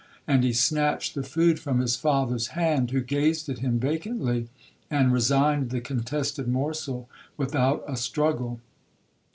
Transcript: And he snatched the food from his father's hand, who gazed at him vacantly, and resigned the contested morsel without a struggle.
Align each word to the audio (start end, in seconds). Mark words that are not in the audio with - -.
And 0.27 0.43
he 0.43 0.51
snatched 0.51 1.13
the 1.13 1.21
food 1.21 1.59
from 1.59 1.79
his 1.79 1.95
father's 1.95 2.47
hand, 2.57 2.89
who 2.89 3.01
gazed 3.01 3.47
at 3.49 3.59
him 3.59 3.79
vacantly, 3.79 4.47
and 4.89 5.13
resigned 5.13 5.69
the 5.69 5.79
contested 5.79 6.47
morsel 6.47 7.07
without 7.37 7.83
a 7.87 7.95
struggle. 7.95 8.59